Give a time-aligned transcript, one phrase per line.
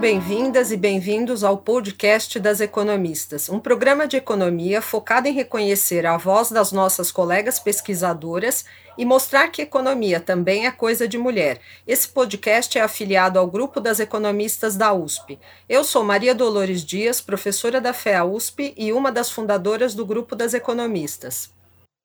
[0.00, 6.16] Bem-vindas e bem-vindos ao podcast das economistas, um programa de economia focado em reconhecer a
[6.16, 8.64] voz das nossas colegas pesquisadoras
[8.96, 11.60] e mostrar que economia também é coisa de mulher.
[11.86, 15.38] Esse podcast é afiliado ao grupo das economistas da USP.
[15.68, 20.34] Eu sou Maria Dolores Dias, professora da FEA USP e uma das fundadoras do grupo
[20.34, 21.59] das economistas.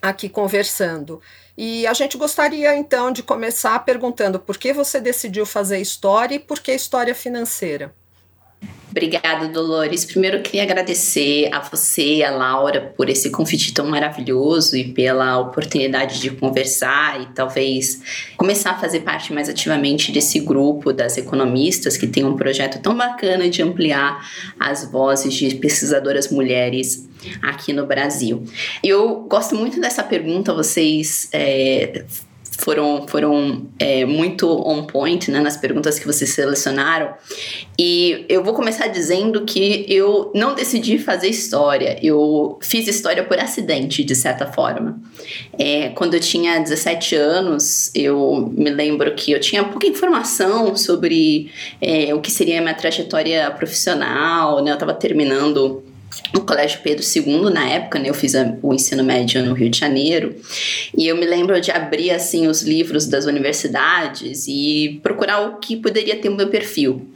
[0.00, 1.20] aqui conversando.
[1.56, 6.38] E a gente gostaria então de começar perguntando por que você decidiu fazer história e
[6.38, 7.94] por que história financeira.
[8.90, 10.04] Obrigada, Dolores.
[10.04, 14.92] Primeiro, eu queria agradecer a você e a Laura por esse convite tão maravilhoso e
[14.92, 18.00] pela oportunidade de conversar e talvez
[18.36, 22.96] começar a fazer parte mais ativamente desse grupo das economistas que tem um projeto tão
[22.96, 24.26] bacana de ampliar
[24.58, 27.08] as vozes de pesquisadoras mulheres
[27.42, 28.42] aqui no Brasil.
[28.82, 32.04] Eu gosto muito dessa pergunta, vocês é,
[32.58, 37.14] foram, foram é, muito on point né, nas perguntas que vocês selecionaram.
[37.78, 43.38] E eu vou começar dizendo que eu não decidi fazer história, eu fiz história por
[43.38, 45.00] acidente, de certa forma.
[45.56, 51.52] É, quando eu tinha 17 anos, eu me lembro que eu tinha pouca informação sobre
[51.80, 54.72] é, o que seria a minha trajetória profissional, né?
[54.72, 55.84] Eu estava terminando
[56.32, 59.70] no Colégio Pedro II, na época, né, eu fiz a, o ensino médio no Rio
[59.70, 60.34] de Janeiro,
[60.96, 65.76] e eu me lembro de abrir, assim, os livros das universidades e procurar o que
[65.76, 67.08] poderia ter o meu perfil.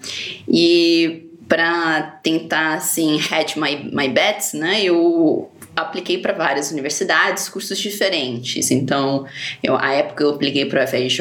[0.49, 7.79] E para tentar, assim, hedge my, my bets, né, eu apliquei para várias universidades, cursos
[7.79, 8.71] diferentes.
[8.71, 9.27] Então,
[9.63, 11.21] eu, à época eu apliquei para a FRJ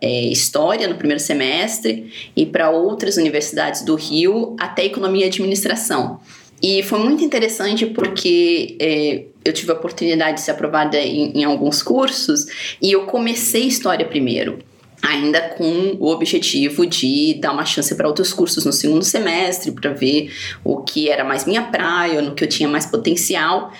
[0.00, 6.20] é, História no primeiro semestre e para outras universidades do Rio até Economia e Administração.
[6.62, 11.44] E foi muito interessante porque é, eu tive a oportunidade de ser aprovada em, em
[11.44, 12.46] alguns cursos
[12.80, 14.58] e eu comecei história primeiro
[15.02, 19.92] ainda com o objetivo de dar uma chance para outros cursos no segundo semestre, para
[19.92, 20.32] ver
[20.64, 23.72] o que era mais minha praia, no que eu tinha mais potencial.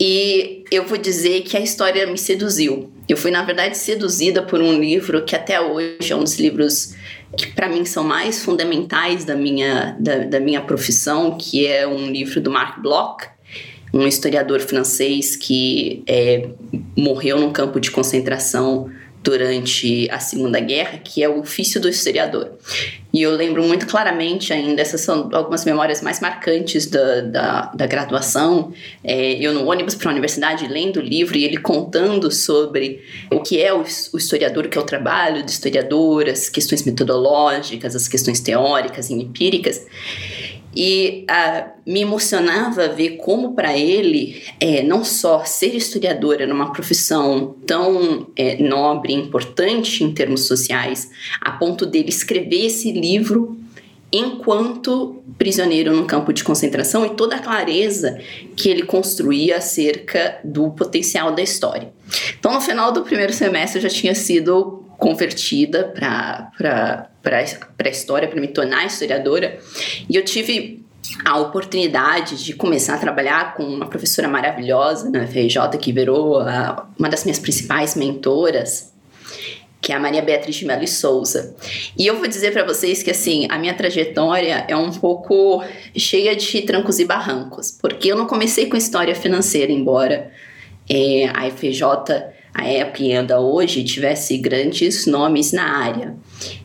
[0.00, 2.90] E eu vou dizer que a história me seduziu.
[3.08, 6.94] Eu fui, na verdade, seduzida por um livro que até hoje é um dos livros
[7.36, 12.10] que para mim são mais fundamentais da minha, da, da minha profissão, que é um
[12.10, 13.24] livro do Marc Bloch,
[13.92, 16.48] um historiador francês que é,
[16.96, 18.90] morreu num campo de concentração
[19.22, 22.52] durante a Segunda Guerra, que é o ofício do historiador.
[23.12, 27.86] E eu lembro muito claramente ainda, essas são algumas memórias mais marcantes da, da, da
[27.86, 28.72] graduação.
[29.04, 33.40] É, eu no ônibus para a universidade lendo o livro e ele contando sobre o
[33.40, 37.94] que é o, o historiador, o que é o trabalho do historiador, as questões metodológicas,
[37.94, 39.86] as questões teóricas e empíricas.
[40.74, 46.72] E uh, me emocionava ver como, para ele, é, não só ser historiador era uma
[46.72, 51.10] profissão tão é, nobre importante em termos sociais,
[51.40, 53.58] a ponto dele escrever esse livro
[54.12, 58.20] enquanto prisioneiro num campo de concentração e toda a clareza
[58.54, 61.92] que ele construía acerca do potencial da história.
[62.38, 68.40] Então, no final do primeiro semestre, eu já tinha sido convertida para a história, para
[68.40, 69.58] me tornar historiadora.
[70.08, 70.82] E eu tive
[71.24, 76.88] a oportunidade de começar a trabalhar com uma professora maravilhosa na FRJ, que virou a,
[76.98, 78.92] uma das minhas principais mentoras,
[79.80, 81.56] que é a Maria Beatriz de Melo Souza.
[81.98, 85.62] E eu vou dizer para vocês que assim, a minha trajetória é um pouco
[85.96, 90.30] cheia de trancos e barrancos, porque eu não comecei com história financeira, embora
[90.88, 96.14] é, a FJ a época e ainda hoje tivesse grandes nomes na área.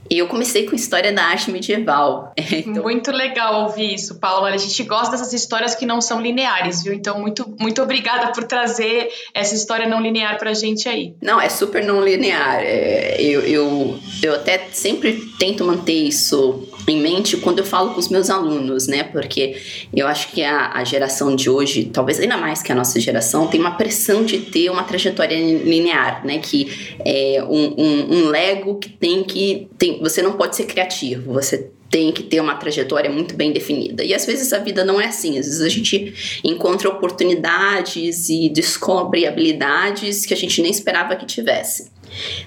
[0.09, 2.33] Eu comecei com história da arte medieval.
[2.57, 2.83] Então...
[2.83, 4.49] Muito legal ouvir isso, Paula.
[4.49, 6.93] A gente gosta dessas histórias que não são lineares, viu?
[6.93, 11.13] Então, muito, muito obrigada por trazer essa história não linear pra gente aí.
[11.21, 12.59] Não, é super não linear.
[12.61, 17.99] É, eu, eu, eu até sempre tento manter isso em mente quando eu falo com
[17.99, 19.03] os meus alunos, né?
[19.03, 19.57] Porque
[19.93, 23.47] eu acho que a, a geração de hoje, talvez ainda mais que a nossa geração,
[23.47, 26.39] tem uma pressão de ter uma trajetória linear, né?
[26.39, 29.67] Que é um, um, um Lego que tem que.
[29.77, 34.03] Tem, você não pode ser criativo, você tem que ter uma trajetória muito bem definida.
[34.03, 38.49] E às vezes a vida não é assim, às vezes a gente encontra oportunidades e
[38.49, 41.91] descobre habilidades que a gente nem esperava que tivesse.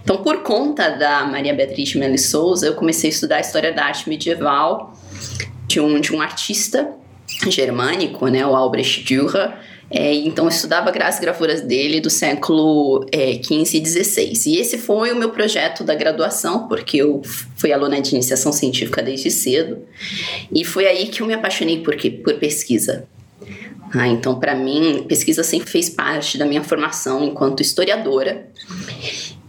[0.03, 3.85] Então, por conta da Maria Beatriz Meli Souza, eu comecei a estudar a história da
[3.85, 4.95] arte medieval
[5.67, 6.91] de um, de um artista
[7.49, 9.55] germânico, né, o Albrecht Dürer.
[9.91, 14.47] É, então, eu estudava as gravuras dele do século é, 15 e 16.
[14.47, 17.21] E esse foi o meu projeto da graduação, porque eu
[17.57, 19.79] fui aluna de iniciação científica desde cedo.
[20.53, 23.05] E foi aí que eu me apaixonei por, por pesquisa.
[23.93, 28.49] Ah, então, para mim, pesquisa sempre fez parte da minha formação enquanto historiadora.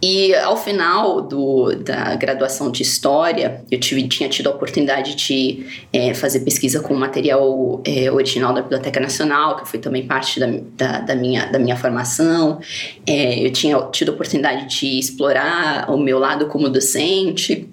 [0.02, 5.64] E ao final do, da graduação de História, eu tive, tinha tido a oportunidade de
[5.92, 10.48] é, fazer pesquisa com material é, original da Biblioteca Nacional, que foi também parte da,
[10.76, 12.60] da, da minha, da minha formação.
[13.06, 17.68] É, eu tinha tido a oportunidade de explorar o meu lado como docente.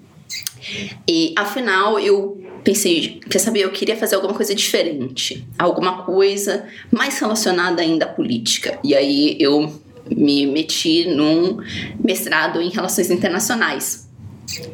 [1.08, 7.18] E afinal, eu pensei, quer saber, eu queria fazer alguma coisa diferente, alguma coisa mais
[7.18, 8.78] relacionada ainda à política.
[8.84, 9.72] E aí eu
[10.10, 11.58] me meti num
[12.02, 14.08] mestrado em relações internacionais,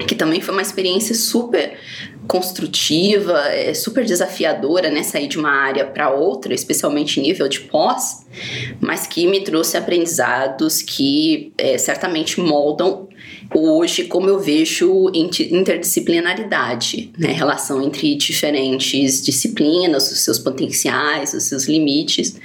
[0.06, 1.76] que também foi uma experiência super
[2.26, 8.26] construtiva, é, super desafiadora, né, sair de uma área para outra, especialmente nível de pós,
[8.80, 13.08] mas que me trouxe aprendizados que é, certamente moldam
[13.54, 21.66] hoje como eu vejo interdisciplinaridade, né, relação entre diferentes disciplinas, os seus potenciais, os seus
[21.66, 22.36] limites.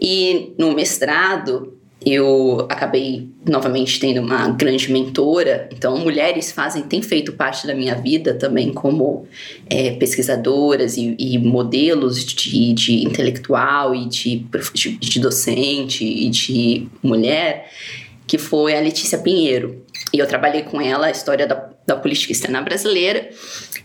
[0.00, 5.68] E no mestrado, eu acabei novamente tendo uma grande mentora.
[5.70, 9.26] Então, mulheres fazem, têm feito parte da minha vida também como
[9.68, 16.88] é, pesquisadoras e, e modelos de, de, intelectual e de, de, de docente e de
[17.02, 17.70] mulher,
[18.26, 19.84] que foi a Letícia Pinheiro.
[20.12, 23.30] E eu trabalhei com ela a história da, da política externa brasileira.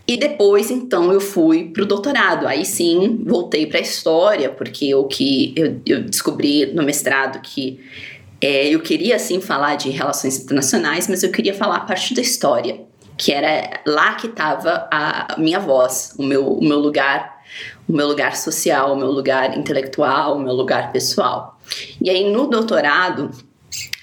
[0.06, 2.46] E depois, então, eu fui para o doutorado.
[2.46, 7.80] Aí sim, voltei para a história, porque o que eu, eu descobri no mestrado que
[8.40, 12.20] é, eu queria, sim, falar de relações internacionais, mas eu queria falar a parte da
[12.20, 12.80] história,
[13.16, 17.42] que era lá que estava a minha voz, o meu, o meu lugar,
[17.88, 21.58] o meu lugar social, o meu lugar intelectual, o meu lugar pessoal.
[22.00, 23.30] E aí, no doutorado,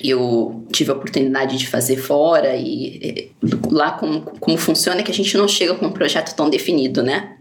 [0.04, 3.32] eu tive a oportunidade de fazer fora e,
[3.72, 7.02] lá como, como funciona é que a gente não chega com um projeto tão definido,
[7.02, 7.38] né?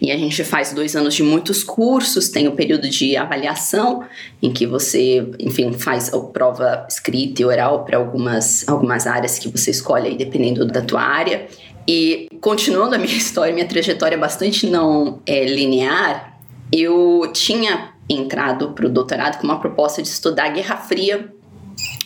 [0.00, 4.04] E a gente faz dois anos de muitos cursos, tem o período de avaliação,
[4.42, 9.48] em que você, enfim, faz a prova escrita e oral para algumas, algumas áreas que
[9.48, 11.46] você escolhe aí, dependendo da tua área.
[11.86, 16.38] E continuando a minha história, minha trajetória bastante não é, linear,
[16.72, 21.32] eu tinha entrado para o doutorado com uma proposta de estudar a Guerra Fria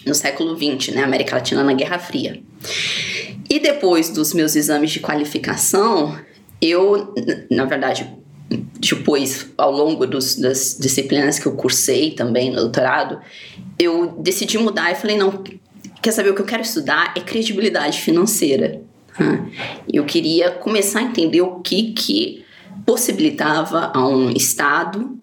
[0.06, 2.40] no século XX, né, América Latina na Guerra Fria.
[3.48, 6.18] E depois dos meus exames de qualificação,
[6.60, 7.14] eu,
[7.50, 8.10] na verdade,
[8.78, 13.20] depois, ao longo dos, das disciplinas que eu cursei também no doutorado,
[13.78, 15.42] eu decidi mudar e falei, não,
[16.02, 18.82] quer saber o que eu quero estudar é credibilidade financeira.
[19.92, 22.44] Eu queria começar a entender o que que
[22.84, 25.18] possibilitava a um Estado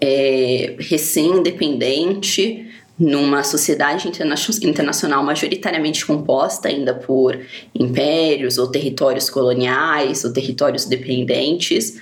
[0.00, 2.68] é, recém-independente
[3.00, 7.40] numa sociedade interna internacional majoritariamente composta ainda por
[7.74, 11.98] impérios ou territórios coloniais ou territórios dependentes,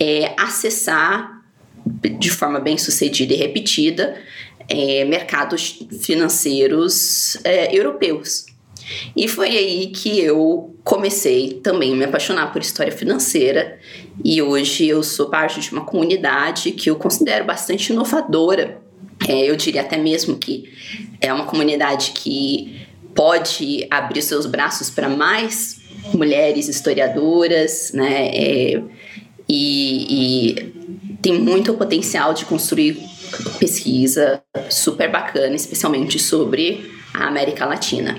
[0.00, 1.40] é, acessar
[2.18, 4.16] de forma bem sucedida e repetida
[4.68, 8.46] é, mercados financeiros é, europeus.
[9.16, 13.78] E foi aí que eu comecei também a me apaixonar por história financeira
[14.24, 18.79] e hoje eu sou parte de uma comunidade que eu considero bastante inovadora
[19.28, 20.72] é, eu diria até mesmo que
[21.20, 25.80] é uma comunidade que pode abrir seus braços para mais
[26.14, 28.28] mulheres historiadoras, né?
[28.28, 28.82] É,
[29.48, 32.96] e, e tem muito potencial de construir
[33.58, 38.16] pesquisa super bacana, especialmente sobre a América Latina.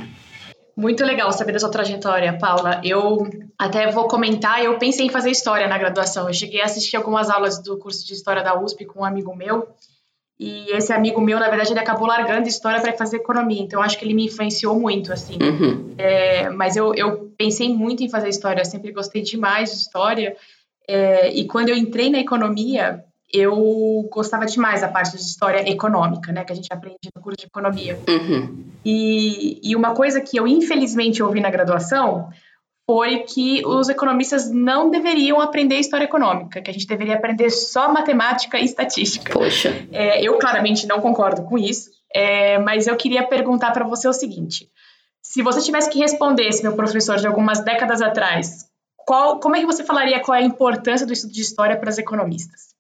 [0.76, 2.82] Muito legal saber da sua trajetória, Paula.
[2.84, 3.28] Eu
[3.58, 6.28] até vou comentar, eu pensei em fazer história na graduação.
[6.28, 9.36] Eu cheguei a assistir algumas aulas do curso de história da USP com um amigo
[9.36, 9.68] meu
[10.42, 13.62] E esse amigo meu, na verdade, ele acabou largando história para fazer economia.
[13.62, 15.38] Então, acho que ele me influenciou muito, assim.
[15.40, 15.94] Uhum.
[16.00, 18.62] É, mas eu, eu pensei muito em fazer história.
[18.62, 20.36] Eu sempre gostei demais de história.
[20.88, 26.32] É, e quando eu entrei na economia, eu gostava demais da parte de história econômica,
[26.32, 26.44] né?
[26.44, 28.00] Que a gente aprende no curso de economia.
[28.10, 28.66] Uhum.
[28.84, 32.32] E, e uma coisa que eu, infelizmente, ouvi na graduação
[32.86, 37.92] foi que os economistas não deveriam aprender história econômica, que a gente deveria aprender só
[37.92, 39.32] matemática e estatística.
[39.32, 39.88] Poxa.
[39.92, 44.14] É, eu claramente não concordo com isso, é, mas eu queria perguntar para você o
[44.14, 44.70] seguinte:
[45.22, 48.66] se você tivesse que responder esse meu professor de algumas décadas atrás,
[49.06, 51.90] qual, como é que você falaria qual é a importância do estudo de história para
[51.90, 52.72] os economistas?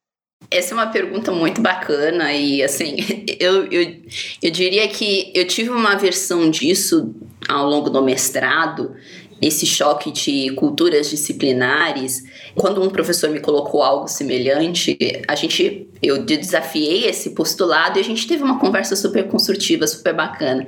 [0.49, 2.95] Essa é uma pergunta muito bacana e assim,
[3.39, 4.01] eu, eu,
[4.41, 7.13] eu diria que eu tive uma versão disso
[7.47, 8.95] ao longo do mestrado,
[9.41, 12.23] esse choque de culturas disciplinares.
[12.55, 18.03] Quando um professor me colocou algo semelhante, a gente eu desafiei esse postulado e a
[18.03, 20.65] gente teve uma conversa super construtiva, super bacana.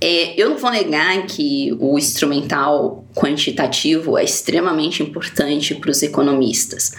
[0.00, 6.92] É, eu não vou negar que o instrumental quantitativo é extremamente importante para os economistas,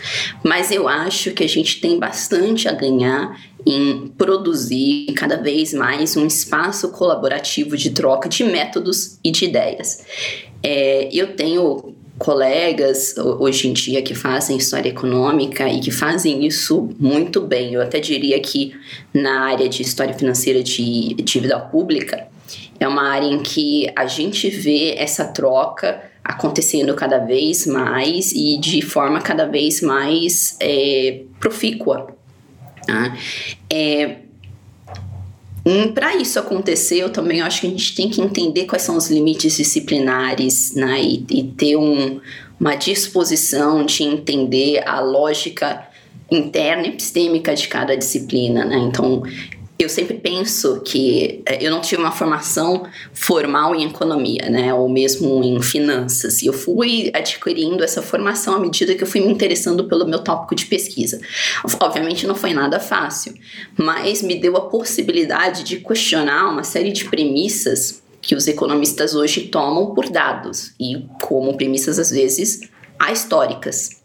[0.43, 3.35] mas eu acho que a gente tem bastante a ganhar
[3.65, 10.05] em produzir cada vez mais um espaço colaborativo de troca de métodos e de ideias.
[10.61, 16.89] É, eu tenho colegas hoje em dia que fazem história econômica e que fazem isso
[16.99, 17.73] muito bem.
[17.73, 18.73] Eu até diria que
[19.13, 22.27] na área de história financeira de dívida pública
[22.79, 28.57] é uma área em que a gente vê essa troca acontecendo cada vez mais e
[28.57, 32.15] de forma cada vez mais é, profícua.
[32.85, 33.17] Tá?
[33.69, 34.17] É,
[35.65, 38.95] Hum, Para isso acontecer, eu também acho que a gente tem que entender quais são
[38.95, 42.21] os limites disciplinares né, e, e ter um,
[42.59, 45.87] uma disposição de entender a lógica
[46.29, 48.63] interna epistêmica de cada disciplina.
[48.63, 48.77] Né?
[48.77, 49.23] Então,
[49.77, 54.87] eu sempre penso que é, eu não tive uma formação formal em economia, né, ou
[54.87, 56.41] mesmo em finanças.
[56.41, 60.19] E eu fui adquirindo essa formação à medida que eu fui me interessando pelo meu
[60.19, 61.19] tópico de pesquisa.
[61.79, 63.33] Obviamente não foi nada fácil,
[63.77, 69.41] mas me deu a possibilidade de questionar uma série de premissas que os economistas hoje
[69.47, 72.61] tomam por dados e como premissas às vezes
[72.97, 74.01] ahistóricas.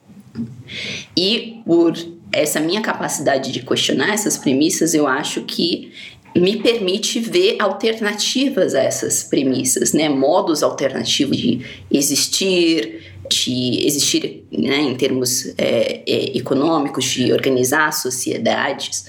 [1.16, 1.94] E por
[2.32, 5.92] essa minha capacidade de questionar essas premissas, eu acho que
[6.36, 10.08] me permite ver alternativas a essas premissas, né?
[10.08, 11.60] Modos alternativos de
[11.90, 19.06] existir, de existir né, em termos é, é, econômicos, de organizar sociedades.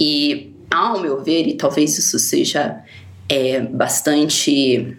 [0.00, 2.82] E, ao meu ver, e talvez isso seja
[3.28, 4.96] é, bastante,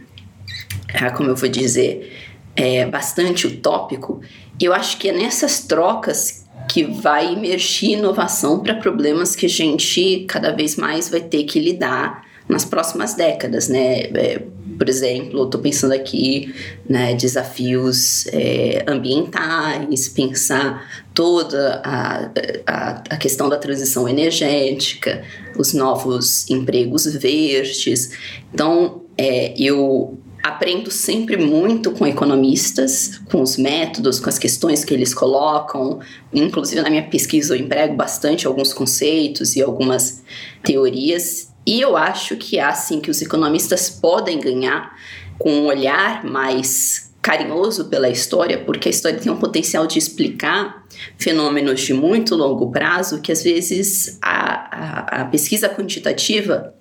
[0.93, 2.11] ah, como eu vou dizer,
[2.55, 4.21] é, bastante utópico,
[4.61, 6.34] eu acho que é nessas trocas
[6.75, 11.57] que vai emergir inovação para problemas que a gente cada vez mais vai ter que
[11.57, 13.99] lidar nas próximas décadas, né?
[14.13, 14.43] É,
[14.77, 16.53] por exemplo, estou pensando aqui
[16.85, 22.29] né, desafios é, ambientais, pensar toda a,
[22.67, 25.23] a, a, questão da transição energética,
[25.57, 28.11] os novos empregos verdes.
[28.53, 34.93] Então, é, eu aprendo sempre muito com economistas, com os métodos, com as questões que
[34.93, 35.99] eles colocam.
[36.31, 40.23] Inclusive, na minha pesquisa, eu emprego bastante alguns conceitos e algumas
[40.61, 41.51] teorias.
[41.65, 44.95] E eu acho que é assim que os economistas podem ganhar
[45.39, 50.85] com um olhar mais carinhoso pela história, porque a história tem um potencial de explicar
[51.17, 56.75] fenômenos de muito longo prazo que às vezes a, a, a pesquisa quantitativa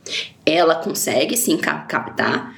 [0.45, 2.55] ela consegue sim captar,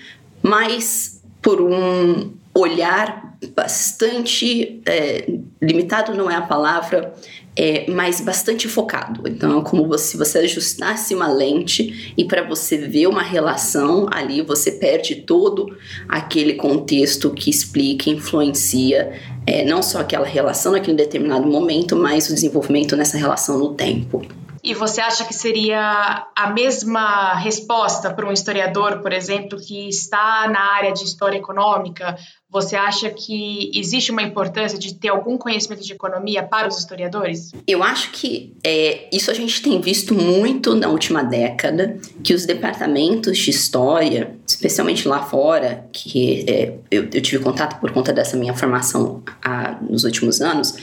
[0.46, 5.28] mas por um olhar bastante é,
[5.60, 7.12] limitado não é a palavra,
[7.54, 9.28] é, mas bastante focado.
[9.28, 14.40] Então, é como se você ajustasse uma lente e para você ver uma relação ali,
[14.40, 15.76] você perde todo
[16.08, 19.12] aquele contexto que explica, influencia
[19.46, 24.22] é, não só aquela relação naquele determinado momento, mas o desenvolvimento nessa relação no tempo.
[24.66, 30.50] E você acha que seria a mesma resposta para um historiador, por exemplo, que está
[30.52, 32.16] na área de história econômica?
[32.50, 37.52] Você acha que existe uma importância de ter algum conhecimento de economia para os historiadores?
[37.64, 42.44] Eu acho que é, isso a gente tem visto muito na última década, que os
[42.44, 48.36] departamentos de história, especialmente lá fora, que é, eu, eu, tive contato por conta dessa
[48.36, 50.74] minha formação a, nos últimos anos,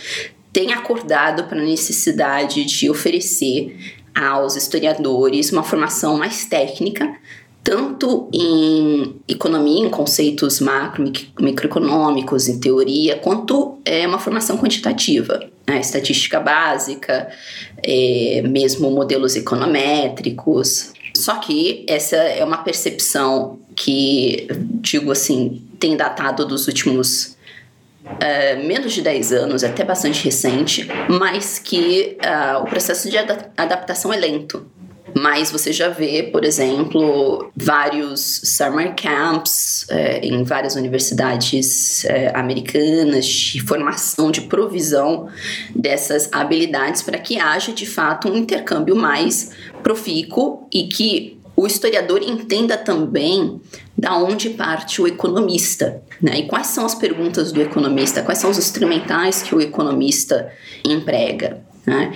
[0.53, 3.75] tem acordado para a necessidade de oferecer
[4.13, 7.11] aos historiadores uma formação mais técnica,
[7.63, 15.49] tanto em economia, em conceitos macro, microeconômicos, em teoria, quanto é uma formação quantitativa.
[15.65, 17.29] a estatística básica,
[17.81, 20.91] é, mesmo modelos econométricos.
[21.15, 24.45] Só que essa é uma percepção que,
[24.81, 27.32] digo assim, tem datado dos últimos
[28.19, 34.11] é, menos de 10 anos, até bastante recente, mas que uh, o processo de adaptação
[34.13, 34.65] é lento.
[35.15, 43.25] Mas você já vê, por exemplo, vários summer camps é, em várias universidades é, americanas
[43.25, 45.27] de formação, de provisão
[45.75, 49.51] dessas habilidades para que haja de fato um intercâmbio mais
[49.83, 53.61] profícuo e que o historiador entenda também
[53.97, 56.39] da onde parte o economista, né?
[56.39, 60.51] E quais são as perguntas do economista, quais são os instrumentais que o economista
[60.83, 61.63] emprega.
[61.85, 62.13] Né?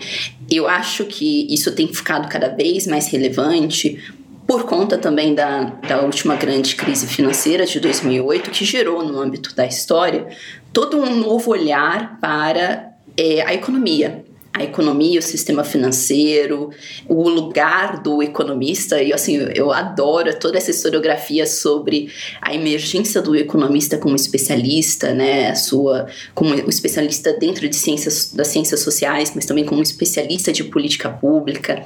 [0.50, 4.02] Eu acho que isso tem ficado cada vez mais relevante
[4.48, 9.54] por conta também da, da última grande crise financeira de 2008, que gerou, no âmbito
[9.54, 10.28] da história,
[10.72, 14.24] todo um novo olhar para é, a economia
[14.58, 16.72] a economia, o sistema financeiro,
[17.08, 19.02] o lugar do economista.
[19.02, 22.12] E assim, eu adoro toda essa historiografia sobre
[22.42, 25.50] a emergência do economista como especialista, né?
[25.50, 30.64] A sua como especialista dentro de ciências das ciências sociais, mas também como especialista de
[30.64, 31.84] política pública.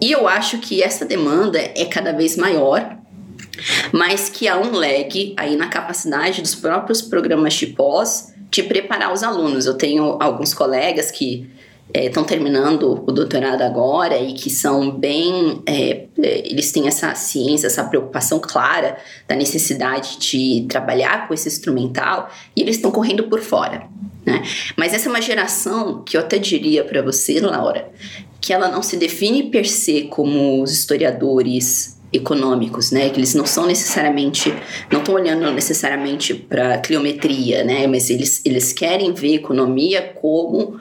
[0.00, 3.02] E eu acho que essa demanda é cada vez maior
[3.92, 9.12] mas que há um lag aí na capacidade dos próprios programas de pós de preparar
[9.12, 9.66] os alunos.
[9.66, 11.50] Eu tenho alguns colegas que
[11.94, 15.62] estão é, terminando o doutorado agora e que são bem.
[15.66, 18.96] É, é, eles têm essa ciência, essa preocupação clara
[19.28, 23.86] da necessidade de trabalhar com esse instrumental e eles estão correndo por fora.
[24.24, 24.42] Né?
[24.76, 27.90] Mas essa é uma geração que eu até diria para você, Laura,
[28.40, 33.08] que ela não se define per se como os historiadores econômicos, né?
[33.08, 34.52] Que eles não são necessariamente,
[34.90, 37.86] não estão olhando necessariamente para cliometria, né?
[37.86, 40.78] Mas eles, eles querem ver economia como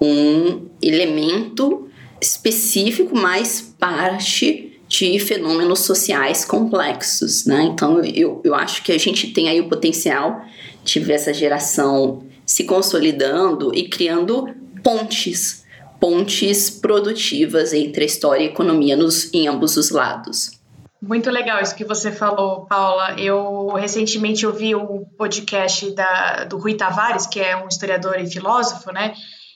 [0.00, 1.88] um elemento
[2.20, 7.62] específico, mais parte de fenômenos sociais complexos, né?
[7.64, 10.44] Então, eu, eu acho que a gente tem aí o potencial
[10.84, 15.64] de ver essa geração se consolidando e criando pontes,
[15.98, 20.52] pontes produtivas entre a história e a economia nos, em ambos os lados.
[21.00, 23.18] Muito legal isso que você falou, Paula.
[23.18, 28.90] Eu recentemente ouvi o podcast da, do Rui Tavares, que é um historiador e filósofo,
[28.90, 29.14] né?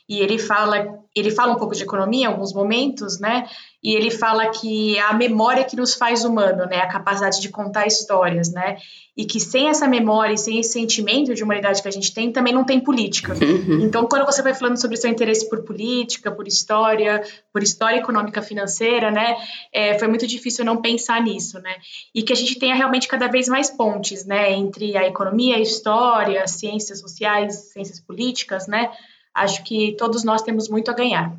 [0.08, 3.46] E ele fala, ele fala um pouco de economia em alguns momentos, né?
[3.82, 6.78] E ele fala que é a memória que nos faz humano, né?
[6.78, 8.78] A capacidade de contar histórias, né?
[9.14, 12.32] E que sem essa memória e sem esse sentimento de humanidade que a gente tem,
[12.32, 13.34] também não tem política.
[13.34, 13.80] Uhum.
[13.82, 18.40] Então, quando você vai falando sobre seu interesse por política, por história, por história econômica
[18.40, 19.36] financeira, né?
[19.70, 21.76] É, foi muito difícil não pensar nisso, né?
[22.14, 24.52] E que a gente tenha realmente cada vez mais pontes, né?
[24.52, 28.90] Entre a economia, a história, ciências sociais, ciências políticas, né?
[29.42, 31.36] Acho que todos nós temos muito a ganhar.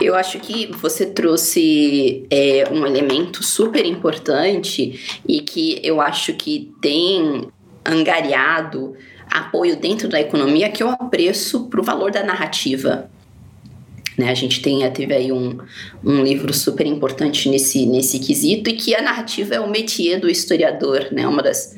[0.00, 6.72] Eu acho que você trouxe é, um elemento super importante e que eu acho que
[6.82, 7.48] tem
[7.84, 8.94] angariado
[9.30, 13.10] apoio dentro da economia, que é o apreço para o valor da narrativa.
[14.18, 14.30] Né?
[14.30, 15.58] A gente tem, teve aí um,
[16.02, 20.28] um livro super importante nesse, nesse quesito e que a narrativa é o métier do
[20.28, 21.26] historiador, né?
[21.26, 21.76] Uma das...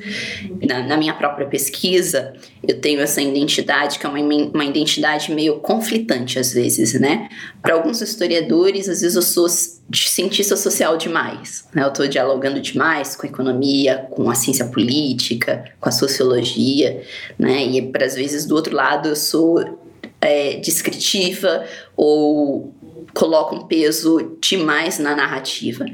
[0.66, 2.32] Na, na minha própria pesquisa,
[2.66, 7.28] eu tenho essa identidade que é uma, uma identidade meio conflitante às vezes, né?
[7.60, 11.82] Para alguns historiadores, às vezes eu sou cientista social demais, né?
[11.82, 17.02] Eu estou dialogando demais com a economia, com a ciência política, com a sociologia,
[17.36, 17.64] né?
[17.66, 19.87] E às vezes do outro lado eu sou
[20.20, 21.64] é, descritiva
[21.96, 22.74] ou
[23.14, 25.84] coloca um peso demais na narrativa.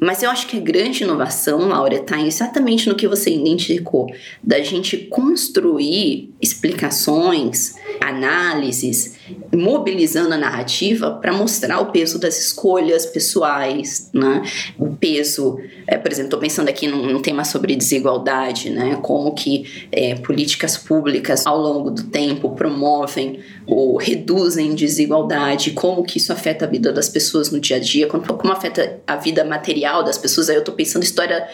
[0.00, 4.60] Mas eu acho que a grande inovação, Laura, está exatamente no que você identificou, da
[4.60, 9.16] gente construir explicações, análises,
[9.54, 14.42] mobilizando a narrativa para mostrar o peso das escolhas pessoais, né?
[14.78, 18.98] O peso, é, por exemplo, estou pensando aqui num, num, tema sobre desigualdade, né?
[19.02, 26.18] Como que é, políticas públicas ao longo do tempo promovem ou reduzem desigualdade, como que
[26.18, 30.02] isso afeta a vida das pessoas no dia a dia, como afeta a vida material
[30.02, 30.48] das pessoas.
[30.48, 31.46] Aí eu estou pensando história,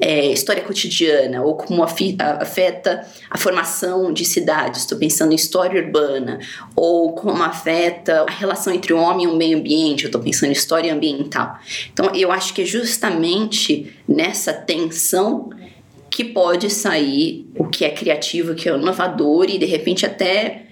[0.00, 4.82] é, história cotidiana ou como afeta a formação de cidades.
[4.82, 6.38] Estou pensando em história urbana
[6.74, 10.04] ou como afeta a relação entre o homem e o meio ambiente.
[10.04, 11.58] Eu estou pensando em história ambiental.
[11.92, 15.50] Então eu acho que é justamente nessa tensão
[16.10, 20.66] que pode sair o que é criativo, o que é inovador e de repente até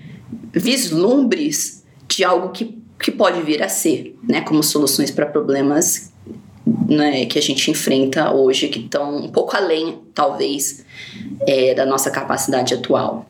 [0.52, 6.12] vislumbres de algo que, que pode vir a ser, né, como soluções para problemas
[6.88, 10.84] né, que a gente enfrenta hoje, que estão um pouco além, talvez,
[11.46, 13.26] é, da nossa capacidade atual.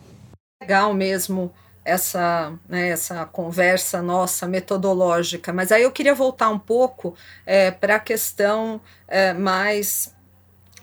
[0.63, 1.53] Legal mesmo
[1.85, 7.15] essa, né, essa conversa nossa metodológica, mas aí eu queria voltar um pouco
[7.47, 10.15] é, para a questão é, mais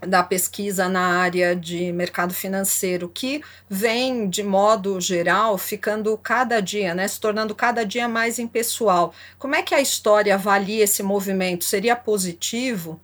[0.01, 6.93] da pesquisa na área de mercado financeiro, que vem, de modo geral, ficando cada dia,
[6.93, 9.13] né, se tornando cada dia mais impessoal.
[9.39, 11.63] Como é que a história avalia esse movimento?
[11.63, 12.99] Seria positivo?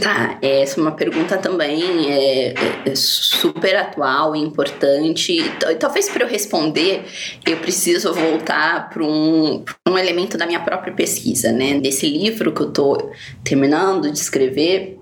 [0.00, 2.54] Tá, essa é uma pergunta também é,
[2.86, 5.38] é super atual e importante.
[5.78, 7.04] Talvez para eu responder,
[7.46, 11.78] eu preciso voltar para um, um elemento da minha própria pesquisa, né?
[11.78, 13.12] Desse livro que eu estou
[13.44, 14.98] terminando de escrever,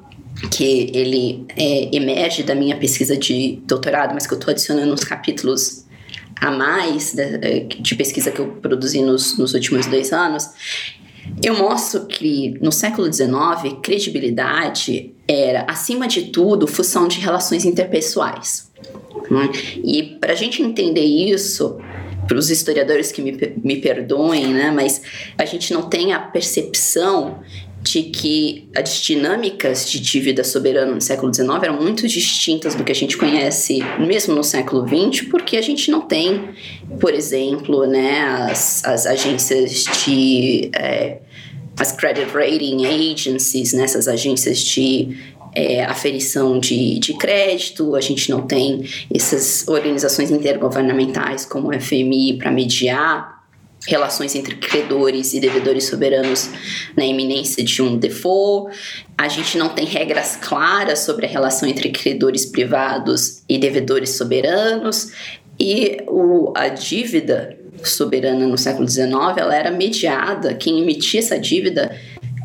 [0.50, 5.05] que ele é, emerge da minha pesquisa de doutorado, mas que eu estou adicionando uns
[5.05, 5.85] capítulos
[6.40, 10.48] a mais de, de, pesquisa que eu produzi nos, nos últimos dois anos,
[11.42, 18.70] eu mostro que no século XIX, credibilidade era, acima de tudo, função de relações interpessoais.
[19.30, 19.50] Né?
[19.84, 21.78] E para a gente entender isso,
[22.26, 25.02] para os historiadores que me, me perdoem, né, mas
[25.36, 27.40] a gente não tem a percepção
[27.82, 32.92] de que as dinâmicas de dívida soberana no século XIX eram muito distintas do que
[32.92, 36.50] a gente conhece mesmo no século XX, porque a gente não tem,
[37.00, 40.70] por exemplo, né, as, as agências de.
[40.74, 41.18] É,
[41.78, 45.16] as credit rating agencies, né, agências de
[45.54, 52.36] é, aferição de, de crédito, a gente não tem essas organizações intergovernamentais como o FMI
[52.36, 53.39] para mediar
[53.86, 56.50] relações entre credores e devedores soberanos
[56.96, 58.76] na iminência de um default.
[59.16, 65.12] A gente não tem regras claras sobre a relação entre credores privados e devedores soberanos.
[65.58, 71.94] E o, a dívida soberana no século XIX ela era mediada, quem emitia essa dívida,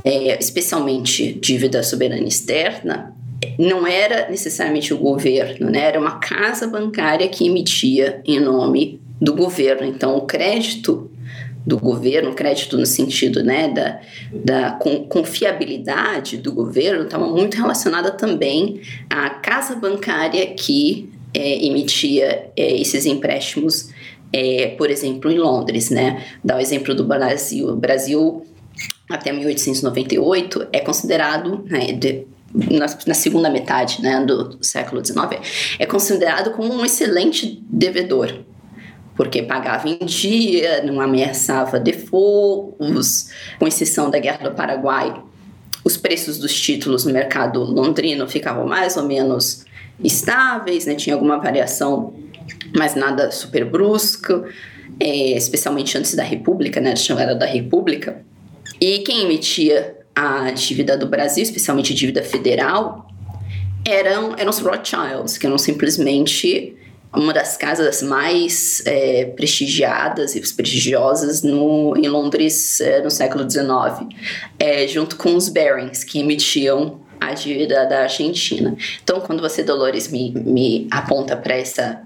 [0.03, 3.13] é, especialmente dívida soberana externa,
[3.59, 5.79] não era necessariamente o governo, né?
[5.79, 9.87] era uma casa bancária que emitia em nome do governo.
[9.87, 11.11] Então, o crédito
[11.65, 13.99] do governo, crédito no sentido né, da,
[14.31, 14.71] da
[15.09, 23.05] confiabilidade do governo, estava muito relacionada também à casa bancária que é, emitia é, esses
[23.05, 23.89] empréstimos,
[24.31, 25.89] é, por exemplo, em Londres.
[25.89, 26.23] Né?
[26.43, 27.69] Dá o exemplo do Brasil.
[27.69, 28.45] O Brasil,
[29.09, 35.85] até 1898, é considerado, né, de, na, na, segunda metade né, do século XIX, é
[35.85, 38.45] considerado como um excelente devedor
[39.15, 45.13] porque pagava em dia, não ameaçava default, os, com exceção da Guerra do Paraguai,
[45.83, 49.65] os preços dos títulos no mercado londrino ficavam mais ou menos
[50.03, 50.95] estáveis, né?
[50.95, 52.13] tinha alguma variação,
[52.75, 54.43] mas nada super brusco,
[54.99, 56.93] é, especialmente antes da República, né?
[57.17, 58.21] era da República.
[58.81, 63.07] E quem emitia a dívida do Brasil, especialmente dívida federal,
[63.85, 66.75] eram, eram os Rothschilds, que eram simplesmente
[67.17, 74.07] uma das casas mais é, prestigiadas e prestigiosas no, em Londres é, no século XIX,
[74.59, 78.75] é, junto com os Barings, que emitiam a dívida da Argentina.
[79.03, 82.01] Então, quando você, Dolores, me, me aponta para essa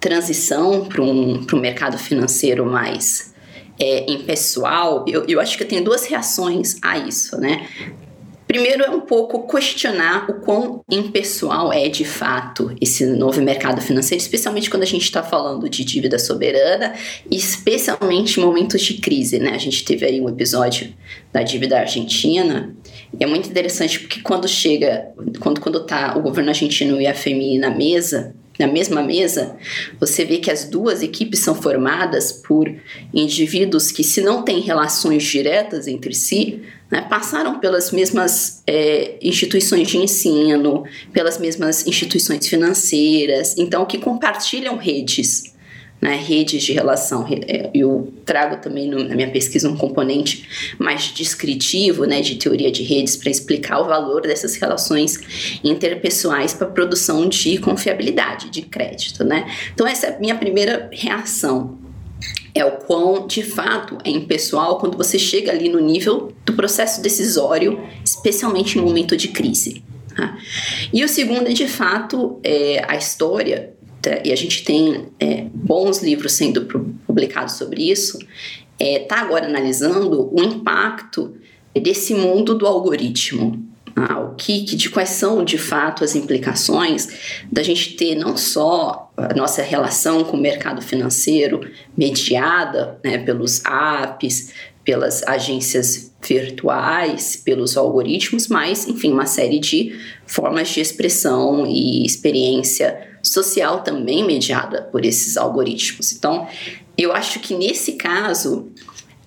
[0.00, 3.34] transição para um, um mercado financeiro mais
[3.78, 7.66] é, impessoal, eu, eu acho que eu tenho duas reações a isso, né?
[8.54, 14.22] Primeiro é um pouco questionar o quão impessoal é de fato esse novo mercado financeiro,
[14.22, 16.94] especialmente quando a gente está falando de dívida soberana,
[17.28, 19.56] especialmente em momentos de crise, né?
[19.56, 20.94] A gente teve aí um episódio
[21.32, 22.72] da dívida argentina,
[23.18, 25.08] e é muito interessante porque quando chega,
[25.40, 29.56] quando, quando tá o governo argentino e a FMI na mesa, na mesma mesa,
[29.98, 32.72] você vê que as duas equipes são formadas por
[33.12, 39.88] indivíduos que, se não têm relações diretas entre si, né, passaram pelas mesmas é, instituições
[39.88, 45.53] de ensino, pelas mesmas instituições financeiras, então que compartilham redes
[46.00, 47.26] né, redes de relação.
[47.28, 52.82] É, eu trago também na minha pesquisa um componente mais descritivo, né, de teoria de
[52.82, 59.24] redes, para explicar o valor dessas relações interpessoais para a produção de confiabilidade, de crédito.
[59.24, 59.50] Né?
[59.72, 61.78] Então, essa é a minha primeira reação.
[62.54, 67.02] É o quão, de fato, é impessoal quando você chega ali no nível do processo
[67.02, 69.82] decisório, especialmente em momento de crise.
[70.14, 70.38] Tá?
[70.92, 73.73] E o segundo é, de fato, é a história
[74.24, 76.66] e a gente tem é, bons livros sendo
[77.06, 78.26] publicados sobre isso, está
[78.78, 81.34] é, tá agora analisando o impacto
[81.74, 83.62] desse mundo do algoritmo.
[83.96, 89.12] Ah, o que, de quais são de fato as implicações da gente ter não só
[89.16, 91.60] a nossa relação com o mercado financeiro
[91.96, 94.52] mediada né, pelos apps,
[94.84, 103.13] pelas agências virtuais, pelos algoritmos, mas, enfim, uma série de formas de expressão e experiência
[103.24, 106.12] social também mediada por esses algoritmos.
[106.12, 106.46] Então,
[106.96, 108.70] eu acho que nesse caso,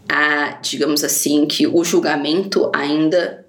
[0.07, 3.45] a, digamos assim, que o julgamento ainda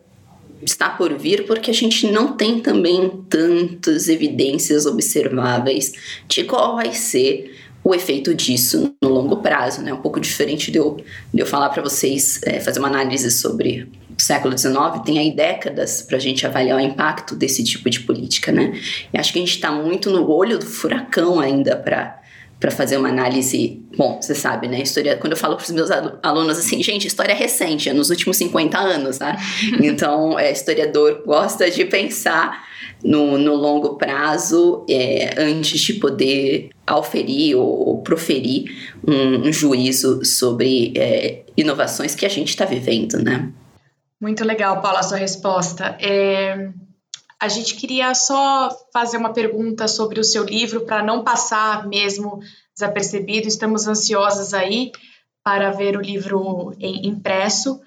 [0.63, 5.93] está por vir porque a gente não tem também tantas evidências observáveis
[6.27, 9.93] de qual vai ser o efeito disso no longo prazo, né?
[9.93, 10.97] Um pouco diferente de eu,
[11.33, 13.89] de eu falar para vocês, é, fazer uma análise sobre
[14.19, 18.01] o século XIX, tem aí décadas para a gente avaliar o impacto desse tipo de
[18.01, 18.79] política, né?
[19.13, 22.19] E acho que a gente está muito no olho do furacão ainda para
[22.61, 23.81] para fazer uma análise.
[23.97, 24.83] Bom, você sabe, né?
[24.83, 25.91] História, quando eu falo para os meus
[26.23, 29.37] alunos assim, gente, história é recente, é nos últimos 50 anos, né?
[29.81, 32.67] Então, é, historiador gosta de pensar
[33.03, 41.45] no, no longo prazo é, antes de poder auferir ou proferir um, juízo sobre é,
[41.57, 43.53] inovações que a gente está vivendo, né?
[44.21, 45.97] Muito legal, Paula, a sua resposta.
[46.01, 46.71] É,
[47.41, 52.41] a gente queria só fazer uma pergunta sobre o seu livro para não passar mesmo
[52.75, 53.47] desapercebido.
[53.47, 54.91] Estamos ansiosas aí
[55.45, 57.81] para ver o livro impresso.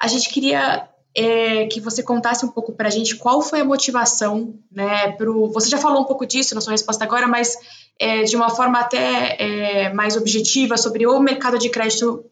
[0.00, 3.64] A gente queria é, que você contasse um pouco para a gente qual foi a
[3.64, 5.12] motivação, né?
[5.12, 7.56] Pro, você já falou um pouco disso na sua resposta agora, mas
[7.98, 12.24] é, de uma forma até é, mais objetiva sobre o mercado de crédito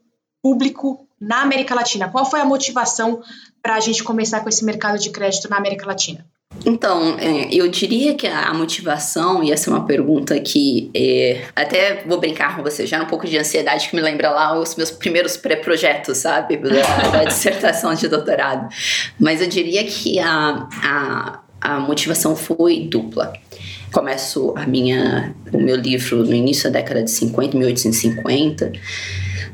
[0.43, 2.09] público na América Latina.
[2.09, 3.23] Qual foi a motivação
[3.63, 6.27] para a gente começar com esse mercado de crédito na América Latina?
[6.67, 12.05] Então, é, eu diria que a motivação, e essa é uma pergunta que é, até
[12.07, 14.77] vou brincar com você, já é um pouco de ansiedade que me lembra lá os
[14.77, 16.59] meus primeiros pré-projetos, sabe?
[16.59, 18.69] Da, da, dissertação de doutorado.
[19.19, 23.33] Mas eu diria que a, a, a motivação foi dupla.
[23.93, 28.73] Começo a minha, o meu livro no início da década de 50, 1850,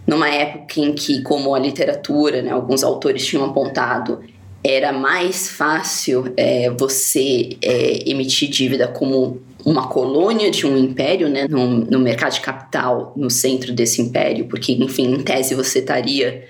[0.06, 4.20] numa época em que, como a literatura, né, alguns autores tinham apontado,
[4.62, 11.46] era mais fácil é, você é, emitir dívida como uma colônia de um império, né,
[11.48, 16.44] no, no, mercado de capital, no centro desse império, porque, enfim, em tese você estaria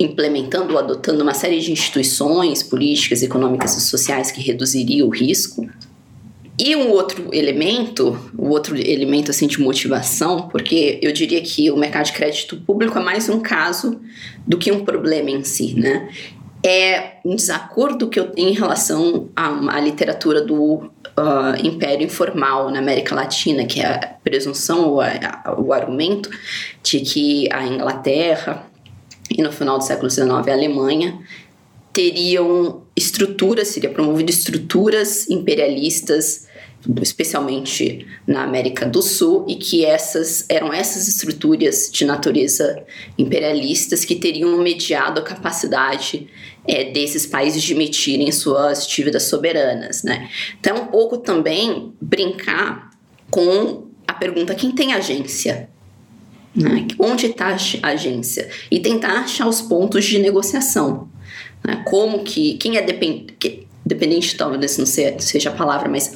[0.00, 5.68] implementando ou adotando uma série de instituições políticas, econômicas e sociais que reduziria o risco.
[6.60, 11.70] E um outro elemento, o um outro elemento assim de motivação, porque eu diria que
[11.70, 14.00] o mercado de crédito público é mais um caso
[14.44, 16.08] do que um problema em si, né?
[16.64, 20.90] é um desacordo que eu tenho em relação à, à literatura do uh,
[21.62, 26.28] Império Informal na América Latina, que é a presunção ou a, o argumento
[26.82, 28.66] de que a Inglaterra
[29.30, 31.18] e no final do século XIX a Alemanha
[31.92, 36.47] teriam estruturas, seria promovido estruturas imperialistas
[37.02, 42.84] especialmente na América do Sul, e que essas eram essas estruturas de natureza
[43.16, 46.28] imperialistas que teriam mediado a capacidade
[46.66, 50.28] é, desses países de emitirem suas dívidas soberanas, né?
[50.60, 52.90] Então, um pouco também brincar
[53.30, 55.68] com a pergunta quem tem agência,
[56.54, 56.86] né?
[56.98, 58.48] Onde está a agência?
[58.70, 61.08] E tentar achar os pontos de negociação.
[61.64, 61.82] Né?
[61.86, 62.54] Como que.
[62.54, 63.66] Quem é dependente.
[63.86, 66.14] Dependente, talvez não seja a palavra, mas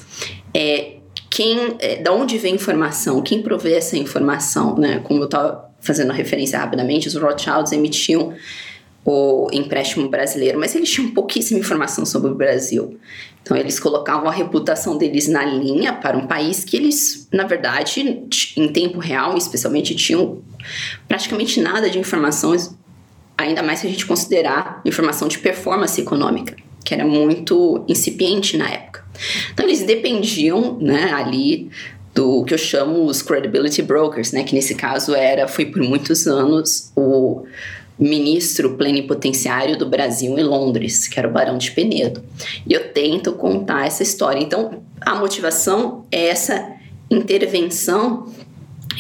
[0.55, 0.97] é,
[1.31, 5.01] quem, é, da onde vem a informação, quem provê essa informação, né?
[5.05, 8.35] Como eu estava fazendo a referência rapidamente, os Rothschilds emitiam
[9.05, 12.99] o empréstimo brasileiro, mas eles tinham pouquíssima informação sobre o Brasil.
[13.43, 18.01] Então eles colocavam a reputação deles na linha para um país que eles, na verdade,
[18.57, 20.41] em tempo real, especialmente, tinham
[21.09, 22.77] praticamente nada de informações,
[23.37, 28.71] ainda mais se a gente considerar informação de performance econômica, que era muito incipiente na
[28.71, 29.02] época.
[29.53, 31.71] Então eles dependiam, né, ali
[32.15, 36.27] do que eu chamo os credibility brokers, né, que nesse caso era foi por muitos
[36.27, 37.45] anos o
[37.99, 42.23] ministro plenipotenciário do Brasil em Londres, que era o Barão de Penedo.
[42.67, 44.41] E eu tento contar essa história.
[44.41, 46.73] Então, a motivação é essa
[47.11, 48.27] intervenção,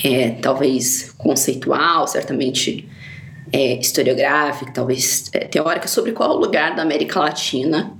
[0.04, 2.88] é, talvez conceitual, certamente
[3.52, 7.92] é, historiográfica, talvez é, teórica, sobre qual é lugar da América Latina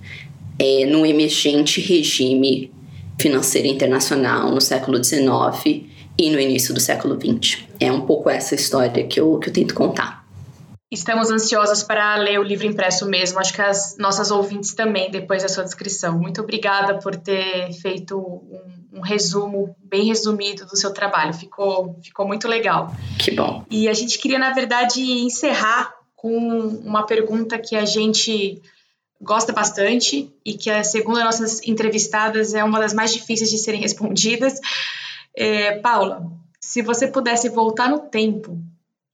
[0.58, 2.72] é, no emergente regime
[3.20, 5.84] financeiro internacional no século XIX
[6.18, 7.64] e no início do século XX.
[7.78, 10.22] É um pouco essa história que eu, que eu tento contar.
[10.90, 13.38] Estamos ansiosas para ler o livro impresso mesmo.
[13.38, 16.18] Acho que as nossas ouvintes também, depois da sua descrição.
[16.18, 21.32] Muito obrigada por ter feito um, um, resumo bem resumido do seu trabalho.
[21.32, 22.94] Ficou, ficou muito legal.
[23.18, 23.64] Que bom.
[23.70, 28.60] E a gente queria, na verdade, encerrar com uma pergunta que a gente
[29.22, 33.80] gosta bastante e que, segundo as nossas entrevistadas, é uma das mais difíceis de serem
[33.82, 34.58] respondidas.
[35.35, 36.26] É, Paula,
[36.61, 38.58] se você pudesse voltar no tempo,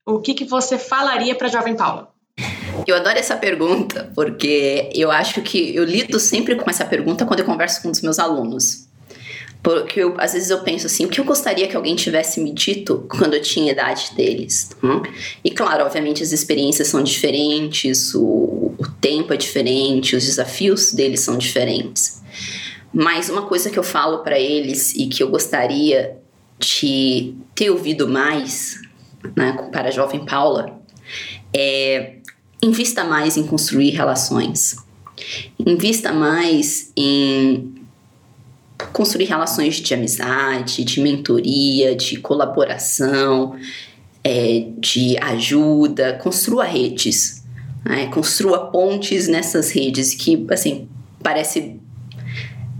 [0.05, 2.09] o que, que você falaria para a jovem Paula?
[2.87, 7.41] Eu adoro essa pergunta, porque eu acho que eu lido sempre com essa pergunta quando
[7.41, 8.87] eu converso com os meus alunos.
[9.61, 12.53] Porque eu, às vezes eu penso assim, o que eu gostaria que alguém tivesse me
[12.53, 14.69] dito quando eu tinha idade deles?
[14.81, 15.03] Hum?
[15.43, 18.21] E claro, obviamente as experiências são diferentes, o,
[18.79, 22.21] o tempo é diferente, os desafios deles são diferentes.
[22.93, 26.17] Mas uma coisa que eu falo para eles e que eu gostaria
[26.57, 28.79] de ter ouvido mais
[29.35, 30.79] né, para a jovem Paula
[31.53, 32.15] é
[32.61, 34.75] invista mais em construir relações.
[35.59, 37.75] Invista mais em
[38.93, 43.55] construir relações de amizade, de mentoria, de colaboração,
[44.23, 46.13] é, de ajuda.
[46.13, 47.38] Construa redes,
[47.85, 48.07] né?
[48.07, 50.87] construa pontes nessas redes que, assim,
[51.21, 51.79] parece.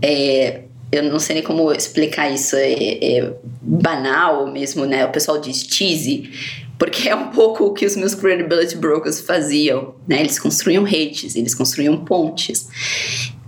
[0.02, 5.04] É, eu não sei nem como explicar isso, é, é, banal mesmo, né?
[5.04, 6.30] O pessoal diz cheesy,
[6.78, 10.20] porque é um pouco o que os meus credibility brokers faziam, né?
[10.20, 12.68] Eles construíam redes, eles construíam pontes.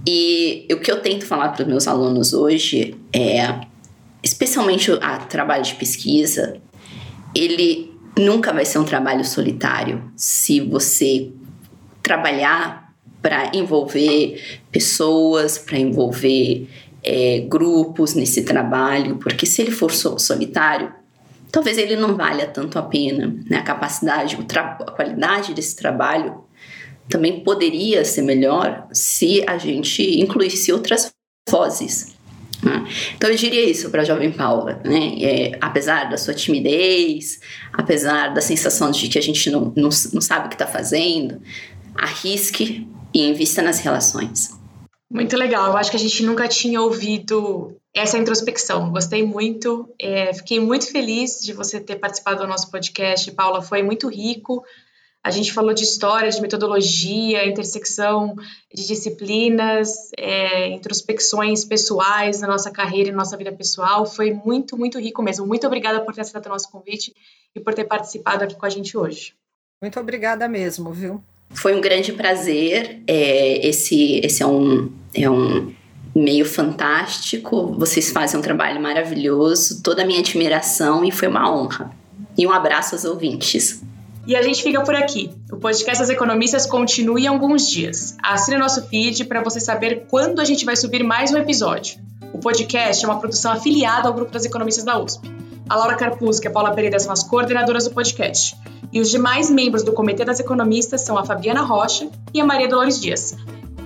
[0.07, 3.55] E o que eu tento falar para os meus alunos hoje é,
[4.23, 6.61] especialmente o trabalho de pesquisa,
[7.35, 11.33] ele nunca vai ser um trabalho solitário se você
[12.03, 16.69] trabalhar para envolver pessoas, para envolver
[17.03, 20.93] é, grupos nesse trabalho, porque se ele for solitário,
[21.51, 23.37] talvez ele não valha tanto a pena.
[23.49, 23.59] Né?
[23.59, 26.45] A capacidade, a qualidade desse trabalho
[27.09, 31.13] também poderia ser melhor se a gente incluísse outras
[31.49, 32.15] vozes.
[32.63, 32.87] Né?
[33.17, 35.17] Então eu diria isso para a jovem Paula, né?
[35.21, 37.41] É, apesar da sua timidez,
[37.73, 41.43] apesar da sensação de que a gente não, não, não sabe o que está fazendo,
[41.95, 44.59] arrisque e invista nas relações.
[45.11, 45.71] Muito legal.
[45.71, 48.91] Eu acho que a gente nunca tinha ouvido essa introspecção.
[48.91, 49.93] Gostei muito.
[50.01, 53.61] É, fiquei muito feliz de você ter participado do nosso podcast, Paula.
[53.61, 54.65] Foi muito rico.
[55.25, 58.35] A gente falou de história, de metodologia, intersecção
[58.75, 64.05] de disciplinas, é, introspecções pessoais na nossa carreira e na nossa vida pessoal.
[64.05, 65.47] Foi muito, muito rico mesmo.
[65.47, 67.15] Muito obrigada por ter aceitado o nosso convite
[67.55, 69.35] e por ter participado aqui com a gente hoje.
[69.81, 71.23] Muito obrigada mesmo, viu?
[71.55, 73.03] Foi um grande prazer.
[73.07, 75.73] É, esse, esse é um, é um
[76.15, 77.75] meio fantástico.
[77.79, 79.83] Vocês fazem um trabalho maravilhoso.
[79.83, 81.91] Toda a minha admiração e foi uma honra.
[82.37, 83.83] E um abraço aos ouvintes.
[84.27, 85.31] E a gente fica por aqui.
[85.51, 88.17] O podcast das economistas continua em alguns dias.
[88.23, 91.99] Assine nosso feed para você saber quando a gente vai subir mais um episódio.
[92.33, 95.29] O podcast é uma produção afiliada ao grupo das economistas da USP.
[95.69, 98.57] A Laura Carpuz e a Paula Pereira são as coordenadoras do podcast.
[98.93, 102.69] E os demais membros do Comitê das Economistas são a Fabiana Rocha e a Maria
[102.69, 103.35] Dolores Dias.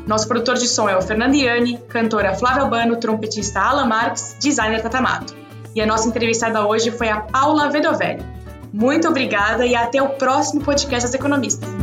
[0.06, 4.82] Nosso produtor de som é o Fernando Iani, cantora Flávia Albano, trompetista Alan Marques, designer
[4.82, 5.34] Tatamato.
[5.74, 8.24] E a nossa entrevistada hoje foi a Paula Vedovelli.
[8.72, 11.75] Muito obrigada e até o próximo podcast das Economistas.